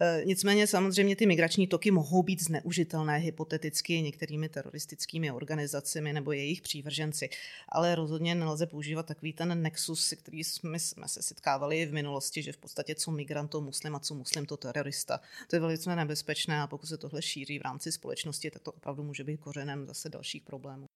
E, 0.00 0.22
nicméně 0.24 0.66
samozřejmě 0.66 1.16
ty 1.16 1.26
migrační 1.26 1.66
toky 1.66 1.90
mohou 1.90 2.22
být 2.22 2.42
zneužitelné 2.42 3.18
hypoteticky 3.18 4.02
některými 4.02 4.48
teroristickými 4.48 5.30
organizacemi 5.30 6.12
nebo 6.12 6.32
jejich 6.32 6.60
přívrženci, 6.62 7.28
ale 7.68 7.94
rozhodně 7.94 8.34
nelze 8.34 8.66
používat 8.66 9.06
takový 9.06 9.32
ten 9.32 9.62
nexus, 9.62 10.14
který 10.16 10.44
jsme, 10.44 10.78
jsme 10.78 11.08
se 11.08 11.22
setkávali 11.22 11.86
v 11.86 11.92
minulosti, 11.92 12.42
že 12.42 12.52
v 12.52 12.56
podstatě 12.56 12.94
co 12.94 13.10
migrant 13.10 13.50
to 13.50 13.60
muslim 13.60 13.94
a 13.94 14.00
co 14.00 14.14
muslim 14.14 14.46
to 14.46 14.56
terorista. 14.56 15.20
To 15.46 15.56
je 15.56 15.60
velice 15.60 15.96
nebezpečné 15.96 16.60
a 16.60 16.66
pokud 16.66 16.86
se 16.86 16.98
tohle 16.98 17.22
šíří 17.22 17.58
v 17.58 17.62
rámci 17.62 17.92
společnosti, 17.92 18.50
tak 18.50 18.62
to 18.62 18.72
opravdu 18.72 19.02
může 19.02 19.24
být 19.24 19.40
kořenem 19.40 19.86
zase 19.86 20.08
dalších 20.08 20.42
problémů. 20.42 20.86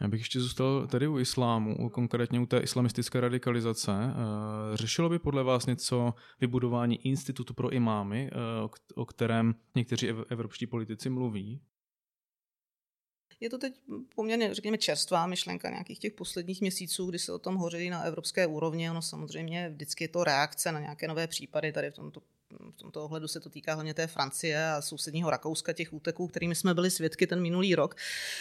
Já 0.00 0.08
bych 0.08 0.20
ještě 0.20 0.40
zůstal 0.40 0.86
tady 0.86 1.08
u 1.08 1.18
islámu, 1.18 1.90
konkrétně 1.90 2.40
u 2.40 2.46
té 2.46 2.58
islamistické 2.58 3.20
radikalizace. 3.20 3.92
Eh, 3.92 4.76
řešilo 4.76 5.08
by 5.08 5.18
podle 5.18 5.42
vás 5.42 5.66
něco 5.66 6.14
vybudování 6.40 7.06
institutu 7.06 7.54
pro 7.54 7.70
imámy, 7.70 8.30
eh, 8.32 8.68
o 8.94 9.06
kterém 9.06 9.54
někteří 9.74 10.08
evropští 10.08 10.66
politici 10.66 11.10
mluví? 11.10 11.60
Je 13.40 13.50
to 13.50 13.58
teď 13.58 13.80
poměrně, 14.14 14.54
řekněme, 14.54 14.78
čerstvá 14.78 15.26
myšlenka 15.26 15.70
nějakých 15.70 15.98
těch 15.98 16.12
posledních 16.12 16.60
měsíců, 16.60 17.06
kdy 17.06 17.18
se 17.18 17.32
o 17.32 17.38
tom 17.38 17.54
hovoří 17.54 17.90
na 17.90 18.02
evropské 18.02 18.46
úrovni. 18.46 18.90
Ono 18.90 19.02
samozřejmě 19.02 19.68
vždycky 19.68 20.04
je 20.04 20.08
to 20.08 20.24
reakce 20.24 20.72
na 20.72 20.80
nějaké 20.80 21.08
nové 21.08 21.26
případy. 21.26 21.72
Tady 21.72 21.90
v 21.90 21.94
tomto 21.94 22.22
v 22.70 22.76
tomto 22.76 23.04
ohledu 23.04 23.28
se 23.28 23.40
to 23.40 23.50
týká 23.50 23.74
hlavně 23.74 23.94
té 23.94 24.06
Francie 24.06 24.70
a 24.70 24.82
sousedního 24.82 25.30
Rakouska, 25.30 25.72
těch 25.72 25.92
úteků, 25.92 26.28
kterými 26.28 26.54
jsme 26.54 26.74
byli 26.74 26.90
svědky 26.90 27.26
ten 27.26 27.42
minulý 27.42 27.74
rok. 27.74 27.94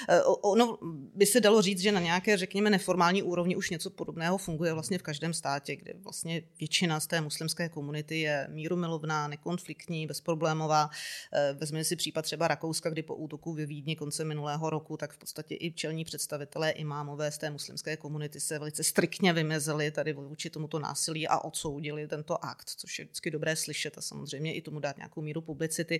Eh, 0.09 0.21
ono 0.23 0.77
by 1.15 1.25
se 1.25 1.41
dalo 1.41 1.61
říct, 1.61 1.79
že 1.79 1.91
na 1.91 1.99
nějaké, 1.99 2.37
řekněme, 2.37 2.69
neformální 2.69 3.23
úrovni 3.23 3.55
už 3.55 3.69
něco 3.69 3.89
podobného 3.89 4.37
funguje 4.37 4.73
vlastně 4.73 4.97
v 4.97 5.03
každém 5.03 5.33
státě, 5.33 5.75
kde 5.75 5.93
vlastně 5.97 6.41
většina 6.59 6.99
z 6.99 7.07
té 7.07 7.21
muslimské 7.21 7.69
komunity 7.69 8.19
je 8.19 8.47
mírumilovná, 8.49 9.27
nekonfliktní, 9.27 10.07
bezproblémová. 10.07 10.89
Eh, 11.33 11.53
vezměme 11.53 11.83
si 11.83 11.95
případ 11.95 12.21
třeba 12.21 12.47
Rakouska, 12.47 12.89
kdy 12.89 13.03
po 13.03 13.15
útoku 13.15 13.53
ve 13.53 13.65
Vídni 13.65 13.95
konce 13.95 14.25
minulého 14.25 14.69
roku, 14.69 14.97
tak 14.97 15.13
v 15.13 15.17
podstatě 15.17 15.55
i 15.59 15.71
čelní 15.71 16.05
představitelé 16.05 16.71
imámové 16.71 17.31
z 17.31 17.37
té 17.37 17.49
muslimské 17.49 17.97
komunity 17.97 18.39
se 18.39 18.59
velice 18.59 18.83
striktně 18.83 19.33
vymezili 19.33 19.91
tady 19.91 20.13
vůči 20.13 20.49
tomuto 20.49 20.79
násilí 20.79 21.27
a 21.27 21.39
odsoudili 21.39 22.07
tento 22.07 22.45
akt, 22.45 22.69
což 22.69 22.99
je 22.99 23.05
vždycky 23.05 23.31
dobré 23.31 23.55
slyšet 23.55 23.98
a 23.99 24.01
samozřejmě 24.01 24.53
i 24.53 24.61
tomu 24.61 24.79
dát 24.79 24.97
nějakou 24.97 25.21
míru 25.21 25.41
publicity. 25.41 25.99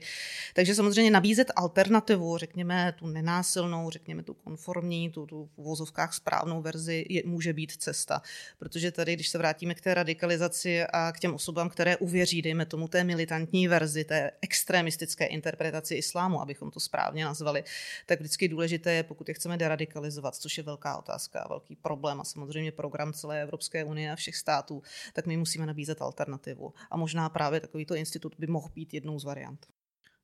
Takže 0.53 0.75
samozřejmě 0.75 1.11
nabízet 1.11 1.51
alternativu, 1.55 2.37
řekněme 2.37 2.93
tu 2.99 3.07
nenásilnou, 3.07 3.89
řekněme 3.89 4.23
tu 4.23 4.33
konformní, 4.33 5.09
tu, 5.09 5.25
tu 5.25 5.45
v 5.45 5.57
uvozovkách 5.57 6.13
správnou 6.13 6.61
verzi, 6.61 7.05
je, 7.09 7.21
může 7.25 7.53
být 7.53 7.71
cesta. 7.71 8.21
Protože 8.59 8.91
tady, 8.91 9.13
když 9.13 9.29
se 9.29 9.37
vrátíme 9.37 9.75
k 9.75 9.81
té 9.81 9.93
radikalizaci 9.93 10.83
a 10.83 11.11
k 11.11 11.19
těm 11.19 11.33
osobám, 11.33 11.69
které 11.69 11.97
uvěří, 11.97 12.41
dejme 12.41 12.65
tomu 12.65 12.87
té 12.87 13.03
militantní 13.03 13.67
verzi, 13.67 14.03
té 14.03 14.31
extremistické 14.41 15.25
interpretaci 15.25 15.95
islámu, 15.95 16.41
abychom 16.41 16.71
to 16.71 16.79
správně 16.79 17.25
nazvali, 17.25 17.63
tak 18.05 18.19
vždycky 18.19 18.47
důležité 18.47 18.93
je, 18.93 19.03
pokud 19.03 19.27
je 19.27 19.33
chceme 19.33 19.57
deradikalizovat, 19.57 20.35
což 20.35 20.57
je 20.57 20.63
velká 20.63 20.97
otázka 20.97 21.45
velký 21.49 21.75
problém 21.75 22.21
a 22.21 22.23
samozřejmě 22.23 22.71
program 22.71 23.13
celé 23.13 23.41
Evropské 23.41 23.83
unie 23.83 24.11
a 24.11 24.15
všech 24.15 24.35
států, 24.35 24.81
tak 25.13 25.25
my 25.25 25.37
musíme 25.37 25.65
nabízet 25.65 26.01
alternativu. 26.01 26.73
A 26.91 26.97
možná 26.97 27.29
právě 27.29 27.59
takový 27.59 27.85
to 27.89 27.95
institut 27.95 28.35
by 28.39 28.47
mohl 28.47 28.69
být 28.75 28.93
jednou 28.93 29.19
z 29.19 29.23
variant. 29.23 29.65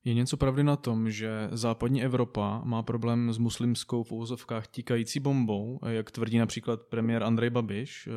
Je 0.04 0.14
něco 0.14 0.36
pravdy 0.36 0.64
na 0.64 0.76
tom, 0.76 1.10
že 1.10 1.48
západní 1.52 2.02
Evropa 2.02 2.62
má 2.64 2.82
problém 2.82 3.32
s 3.32 3.38
muslimskou 3.38 4.02
v 4.02 4.12
úvozovkách 4.12 4.66
tíkající 4.66 5.20
bombou, 5.20 5.80
jak 5.86 6.10
tvrdí 6.10 6.38
například 6.38 6.82
premiér 6.82 7.22
Andrej 7.22 7.50
Babiš. 7.50 8.08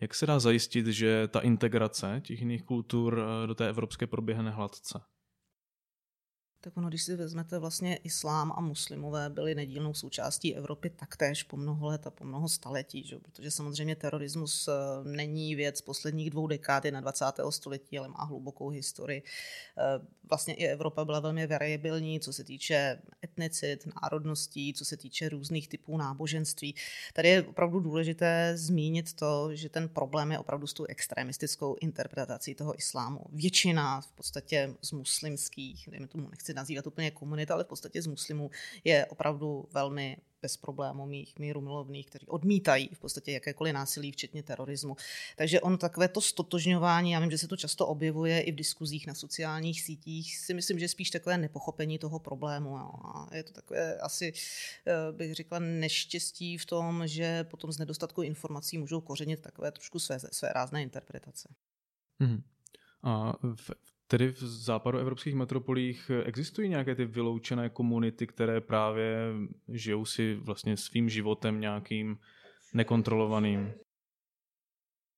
Jak 0.00 0.14
se 0.14 0.26
dá 0.26 0.38
zajistit, 0.38 0.86
že 0.86 1.28
ta 1.28 1.40
integrace 1.40 2.20
těch 2.24 2.40
jiných 2.40 2.62
kultur 2.62 3.22
do 3.46 3.54
té 3.54 3.68
evropské 3.68 4.06
proběhne 4.06 4.50
hladce? 4.50 5.00
Tak 6.64 6.76
ono, 6.76 6.88
když 6.88 7.02
si 7.02 7.16
vezmete 7.16 7.58
vlastně 7.58 7.96
islám 7.96 8.52
a 8.56 8.60
muslimové 8.60 9.30
byli 9.30 9.54
nedílnou 9.54 9.94
součástí 9.94 10.56
Evropy 10.56 10.90
taktéž 10.90 11.42
po 11.42 11.56
mnoho 11.56 11.86
let 11.86 12.06
a 12.06 12.10
po 12.10 12.24
mnoho 12.24 12.48
staletí, 12.48 13.06
že? 13.06 13.18
protože 13.18 13.50
samozřejmě 13.50 13.96
terorismus 13.96 14.68
eh, 14.68 14.72
není 15.08 15.54
věc 15.54 15.80
posledních 15.80 16.30
dvou 16.30 16.46
dekád 16.46 16.84
na 16.84 17.00
20. 17.00 17.24
století, 17.50 17.98
ale 17.98 18.08
má 18.08 18.24
hlubokou 18.24 18.68
historii. 18.68 19.22
Eh, 19.78 20.06
vlastně 20.28 20.54
i 20.54 20.66
Evropa 20.66 21.04
byla 21.04 21.20
velmi 21.20 21.46
variabilní, 21.46 22.20
co 22.20 22.32
se 22.32 22.44
týče 22.44 22.98
etnicit, 23.24 23.88
národností, 24.02 24.74
co 24.74 24.84
se 24.84 24.96
týče 24.96 25.28
různých 25.28 25.68
typů 25.68 25.96
náboženství. 25.96 26.74
Tady 27.12 27.28
je 27.28 27.42
opravdu 27.42 27.80
důležité 27.80 28.52
zmínit 28.56 29.12
to, 29.12 29.56
že 29.56 29.68
ten 29.68 29.88
problém 29.88 30.32
je 30.32 30.38
opravdu 30.38 30.66
s 30.66 30.72
tou 30.72 30.84
extremistickou 30.84 31.76
interpretací 31.80 32.54
toho 32.54 32.78
islámu. 32.78 33.20
Většina 33.32 34.00
v 34.00 34.12
podstatě 34.12 34.74
z 34.82 34.92
muslimských, 34.92 35.88
dejme 35.90 36.06
tomu, 36.06 36.28
nechci 36.30 36.51
nechci 36.52 36.54
nazývat 36.54 36.86
úplně 36.86 37.10
komunita, 37.10 37.54
ale 37.54 37.64
v 37.64 37.66
podstatě 37.66 38.02
z 38.02 38.06
muslimů 38.06 38.50
je 38.84 39.06
opravdu 39.06 39.68
velmi 39.72 40.16
bezproblémových, 40.42 41.38
míru 41.38 41.60
milovných, 41.60 42.06
kteří 42.06 42.26
odmítají 42.26 42.88
v 42.94 42.98
podstatě 42.98 43.32
jakékoliv 43.32 43.74
násilí, 43.74 44.12
včetně 44.12 44.42
terorismu. 44.42 44.96
Takže 45.36 45.60
on 45.60 45.78
takové 45.78 46.08
to 46.08 46.20
stotožňování, 46.20 47.10
já 47.10 47.20
vím, 47.20 47.30
že 47.30 47.38
se 47.38 47.48
to 47.48 47.56
často 47.56 47.86
objevuje 47.86 48.40
i 48.40 48.52
v 48.52 48.54
diskuzích 48.54 49.06
na 49.06 49.14
sociálních 49.14 49.82
sítích, 49.82 50.38
si 50.38 50.54
myslím, 50.54 50.78
že 50.78 50.88
spíš 50.88 51.10
takové 51.10 51.38
nepochopení 51.38 51.98
toho 51.98 52.18
problému. 52.18 52.76
A 52.76 53.28
je 53.32 53.42
to 53.42 53.52
takové 53.52 53.96
asi, 53.98 54.32
eh, 54.86 55.12
bych 55.12 55.34
řekla, 55.34 55.58
neštěstí 55.58 56.58
v 56.58 56.66
tom, 56.66 57.06
že 57.06 57.44
potom 57.44 57.72
z 57.72 57.78
nedostatku 57.78 58.22
informací 58.22 58.78
můžou 58.78 59.00
kořenit 59.00 59.40
takové 59.40 59.72
trošku 59.72 59.98
své, 59.98 60.18
své 60.18 60.52
rázné 60.52 60.82
interpretace. 60.82 61.48
Hmm. 62.20 62.42
A 63.02 63.32
v, 63.56 63.70
Tedy 64.12 64.28
v 64.28 64.42
západu 64.42 64.98
evropských 64.98 65.34
metropolích 65.34 66.10
existují 66.24 66.68
nějaké 66.68 66.94
ty 66.94 67.04
vyloučené 67.04 67.68
komunity, 67.68 68.26
které 68.26 68.60
právě 68.60 69.16
žijou 69.68 70.04
si 70.04 70.34
vlastně 70.34 70.76
svým 70.76 71.08
životem 71.08 71.60
nějakým 71.60 72.18
nekontrolovaným? 72.74 73.72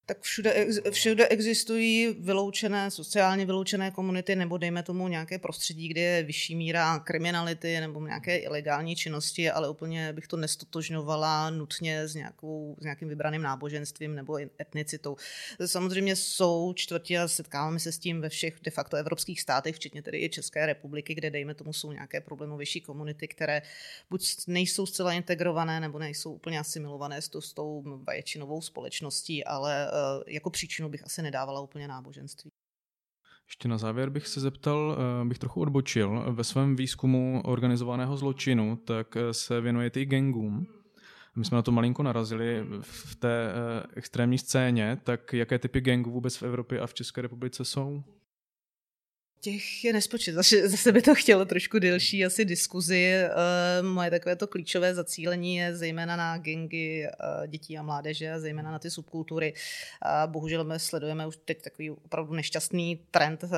Tak 0.07 0.21
všude, 0.21 0.67
všude 0.91 1.29
existují 1.29 2.17
vyloučené, 2.21 2.91
sociálně 2.91 3.47
vyloučené 3.47 3.91
komunity, 3.91 4.37
nebo 4.37 4.59
dejme 4.59 4.83
tomu 4.83 5.09
nějaké 5.09 5.39
prostředí, 5.39 5.89
kde 5.89 6.01
je 6.01 6.23
vyšší 6.23 6.57
míra 6.57 6.99
kriminality 6.99 7.81
nebo 7.81 8.07
nějaké 8.07 8.37
ilegální 8.37 8.97
činnosti, 8.97 9.51
ale 9.51 9.69
úplně 9.69 10.13
bych 10.13 10.27
to 10.27 10.37
nestotožňovala 10.37 11.51
nutně 11.51 12.09
s, 12.09 12.15
nějakou, 12.15 12.77
s 12.81 12.83
nějakým 12.83 13.09
vybraným 13.09 13.43
náboženstvím 13.43 14.15
nebo 14.15 14.39
etnicitou. 14.61 15.17
Samozřejmě 15.67 16.17
jsou 16.17 16.73
čtvrtě 16.77 17.19
a 17.19 17.29
setkáváme 17.29 17.79
se 17.79 17.93
s 17.93 17.99
tím 17.99 18.21
ve 18.21 18.29
všech 18.29 18.55
de 18.63 18.71
facto 18.71 18.97
evropských 18.97 19.41
státech, 19.41 19.77
včetně 19.77 20.03
tedy 20.03 20.19
i 20.19 20.29
České 20.29 20.67
republiky, 20.67 21.15
kde 21.15 21.31
dejme 21.31 21.55
tomu 21.55 21.73
jsou 21.73 21.93
nějaké 21.93 22.21
problémovější 22.21 22.81
komunity, 22.81 23.29
které 23.29 23.63
buď 24.11 24.29
nejsou 24.47 24.87
zcela 24.87 25.13
integrované, 25.13 25.81
nebo 25.81 25.99
nejsou 25.99 26.33
úplně 26.33 26.59
asimilované 26.59 27.23
s, 27.23 27.29
to, 27.29 27.41
s 27.41 27.53
tou 27.53 27.85
společností, 28.61 29.45
ale 29.45 29.94
jako 30.27 30.51
příčinu 30.51 30.89
bych 30.89 31.05
asi 31.05 31.23
nedávala 31.23 31.61
úplně 31.61 31.89
náboženství. 31.89 32.51
Ještě 33.47 33.69
na 33.69 33.79
závěr 33.79 34.11
bych 34.11 34.29
se 34.29 34.41
zeptal, 34.41 34.97
eh, 34.99 35.25
bych 35.25 35.39
trochu 35.39 35.61
odbočil. 35.61 36.25
Ve 36.33 36.45
svém 36.45 36.77
výzkumu 36.77 37.43
organizovaného 37.45 38.17
zločinu 38.17 38.77
tak 38.77 39.17
eh, 39.17 39.35
se 39.35 39.61
věnujete 39.61 40.01
i 40.01 40.07
gangům. 40.07 40.67
My 41.37 41.45
jsme 41.45 41.57
na 41.57 41.63
to 41.63 41.73
malinko 41.73 42.03
narazili 42.03 42.67
v 42.81 43.17
té 43.17 43.53
extrémní 43.95 44.39
scéně, 44.39 44.99
tak 45.05 45.33
jaké 45.33 45.59
typy 45.59 45.81
gangů 45.81 46.11
vůbec 46.11 46.37
v 46.37 46.43
Evropě 46.43 46.81
a 46.81 46.87
v 46.87 46.95
České 46.95 47.23
republice 47.23 47.65
jsou? 47.65 48.05
Těch 49.45 49.85
je 49.85 49.93
nespočet. 49.93 50.33
Zase, 50.33 50.69
zase 50.69 50.93
by 50.93 51.03
to 51.03 51.15
chtělo 51.15 51.45
trošku 51.45 51.79
delší 51.79 52.25
asi 52.25 52.45
diskuzi. 52.45 53.15
Uh, 53.83 53.89
moje 53.89 54.11
takové 54.11 54.37
to 54.37 54.47
klíčové 54.47 54.95
zacílení 54.95 55.57
je 55.57 55.77
zejména 55.77 56.17
na 56.17 56.39
gengy 56.39 57.07
uh, 57.07 57.47
dětí 57.47 57.79
a 57.79 57.83
mládeže 57.83 58.41
zejména 58.41 58.71
na 58.71 58.79
ty 58.79 58.91
subkultury. 58.91 59.55
Bohužel 60.27 60.65
my 60.65 60.75
sledujeme 60.77 61.27
už 61.27 61.39
teď 61.45 61.63
takový 61.63 61.91
opravdu 61.91 62.35
nešťastný 62.35 63.01
trend 63.11 63.43
uh, 63.43 63.51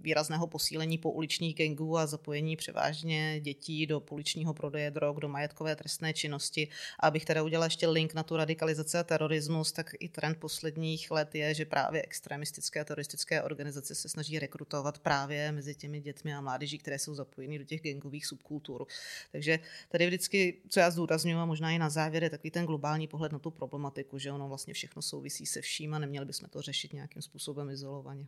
výrazného 0.00 0.46
posílení 0.46 0.98
po 0.98 1.10
uličních 1.10 1.56
gangů 1.56 1.98
a 1.98 2.06
zapojení 2.06 2.56
převážně 2.56 3.40
dětí 3.40 3.86
do 3.86 4.00
pouličního 4.00 4.54
prodeje 4.54 4.90
drog, 4.90 5.16
do 5.16 5.28
majetkové 5.28 5.76
trestné 5.76 6.14
činnosti. 6.14 6.68
A 7.00 7.06
abych 7.06 7.24
teda 7.24 7.42
udělala 7.42 7.66
ještě 7.66 7.88
link 7.88 8.14
na 8.14 8.22
tu 8.22 8.36
radikalizaci 8.36 8.98
a 8.98 9.04
terorismus, 9.04 9.72
tak 9.72 9.90
i 10.00 10.08
trend 10.08 10.38
posledních 10.38 11.10
let 11.10 11.34
je, 11.34 11.54
že 11.54 11.64
právě 11.64 12.02
extremistické 12.02 12.80
a 12.80 12.84
teroristické 12.84 13.42
organizace 13.42 13.94
se 13.94 14.08
snaží 14.08 14.38
rekrutovat 14.38 15.01
právě 15.02 15.52
mezi 15.52 15.74
těmi 15.74 16.00
dětmi 16.00 16.34
a 16.34 16.40
mládeží, 16.40 16.78
které 16.78 16.98
jsou 16.98 17.14
zapojeny 17.14 17.58
do 17.58 17.64
těch 17.64 17.82
gangových 17.82 18.26
subkultur. 18.26 18.86
Takže 19.32 19.58
tady 19.88 20.06
vždycky, 20.06 20.60
co 20.68 20.80
já 20.80 20.90
zdůraznuju 20.90 21.38
a 21.38 21.44
možná 21.44 21.70
i 21.70 21.78
na 21.78 21.90
závěr, 21.90 22.22
je 22.22 22.30
takový 22.30 22.50
ten 22.50 22.66
globální 22.66 23.08
pohled 23.08 23.32
na 23.32 23.38
tu 23.38 23.50
problematiku, 23.50 24.18
že 24.18 24.32
ono 24.32 24.48
vlastně 24.48 24.74
všechno 24.74 25.02
souvisí 25.02 25.46
se 25.46 25.60
vším 25.60 25.94
a 25.94 25.98
neměli 25.98 26.26
bychom 26.26 26.48
to 26.48 26.62
řešit 26.62 26.92
nějakým 26.92 27.22
způsobem 27.22 27.70
izolovaně. 27.70 28.26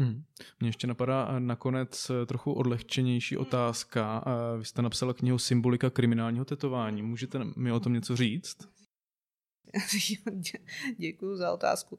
Hmm. 0.00 0.24
Mně 0.60 0.68
ještě 0.68 0.86
napadá 0.86 1.38
nakonec 1.38 2.10
trochu 2.26 2.52
odlehčenější 2.52 3.34
hmm. 3.34 3.42
otázka. 3.42 4.24
Vy 4.58 4.64
jste 4.64 4.82
napsala 4.82 5.14
knihu 5.14 5.38
Symbolika 5.38 5.90
kriminálního 5.90 6.44
tetování. 6.44 7.02
Můžete 7.02 7.38
mi 7.56 7.72
o 7.72 7.80
tom 7.80 7.92
něco 7.92 8.16
říct? 8.16 8.56
Děkuji 10.96 11.36
za 11.36 11.52
otázku. 11.52 11.98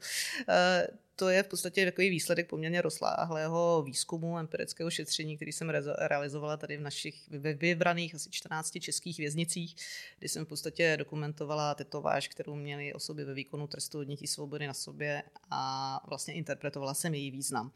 To 1.19 1.29
je 1.29 1.43
v 1.43 1.47
podstatě 1.47 1.85
takový 1.85 2.09
výsledek 2.09 2.49
poměrně 2.49 2.81
rozláhlého 2.81 3.83
výzkumu, 3.85 4.37
empirického 4.37 4.91
šetření, 4.91 5.35
který 5.35 5.51
jsem 5.51 5.69
realizovala 5.97 6.57
tady 6.57 6.77
v 6.77 6.81
našich 6.81 7.29
vybraných 7.55 8.15
asi 8.15 8.29
14 8.29 8.79
českých 8.79 9.17
věznicích, 9.17 9.75
kdy 10.19 10.29
jsem 10.29 10.45
v 10.45 10.47
podstatě 10.47 10.97
dokumentovala 10.97 11.75
tetováž, 11.75 12.27
kterou 12.27 12.55
měly 12.55 12.93
osoby 12.93 13.25
ve 13.25 13.33
výkonu 13.33 13.67
trestu 13.67 13.99
odnětí 13.99 14.27
svobody 14.27 14.67
na 14.67 14.73
sobě 14.73 15.23
a 15.51 16.05
vlastně 16.09 16.33
interpretovala 16.33 16.93
jsem 16.93 17.13
její 17.13 17.31
význam. 17.31 17.71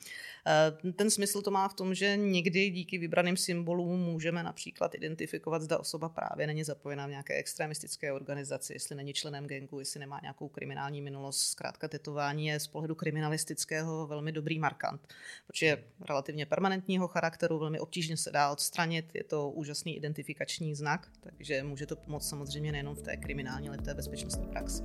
Eh, 0.48 0.92
ten 0.94 1.10
smysl 1.10 1.42
to 1.42 1.52
má 1.52 1.68
v 1.68 1.74
tom, 1.74 1.96
že 1.96 2.18
někdy 2.18 2.70
díky 2.70 2.98
vybraným 2.98 3.38
symbolům 3.38 4.00
můžeme 4.00 4.44
například 4.44 4.96
identifikovat, 4.96 5.62
zda 5.62 5.78
osoba 5.80 6.10
právě 6.10 6.48
není 6.48 6.64
zapojená 6.64 7.08
v 7.08 7.10
nějaké 7.10 7.34
extremistické 7.34 8.14
organizaci, 8.14 8.74
jestli 8.74 8.96
není 8.96 9.14
členem 9.14 9.48
gengu, 9.48 9.80
jestli 9.80 10.00
nemá 10.00 10.20
nějakou 10.22 10.48
kriminální 10.48 11.02
minulost. 11.02 11.42
Zkrátka 11.42 11.88
tetování 11.88 12.48
je 12.48 12.60
z 12.60 12.68
pohledu 12.68 12.96
kriminální 12.96 13.33
minimalistického 13.34 14.08
velmi 14.08 14.32
dobrý 14.32 14.60
markant, 14.60 15.02
protože 15.48 15.66
je 15.66 15.84
relativně 16.10 16.46
permanentního 16.46 17.08
charakteru, 17.08 17.60
velmi 17.60 17.80
obtížně 17.80 18.18
se 18.18 18.32
dá 18.32 18.52
odstranit, 18.52 19.06
je 19.14 19.24
to 19.24 19.50
úžasný 19.50 19.98
identifikační 19.98 20.76
znak, 20.76 21.08
takže 21.20 21.64
může 21.64 21.86
to 21.86 21.96
pomoct 21.96 22.30
samozřejmě 22.30 22.72
nejenom 22.72 22.96
v 22.96 23.02
té 23.02 23.18
kriminální, 23.18 23.68
ale 23.68 23.78
v 23.78 23.82
té 23.82 23.94
bezpečnostní 23.94 24.48
praxi. 24.48 24.84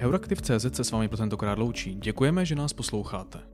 Euraktiv.cz 0.00 0.76
se 0.76 0.84
s 0.84 0.90
vámi 0.90 1.08
pro 1.08 1.16
tentokrát 1.16 1.58
loučí. 1.58 1.94
Děkujeme, 1.94 2.46
že 2.46 2.54
nás 2.54 2.72
posloucháte. 2.72 3.53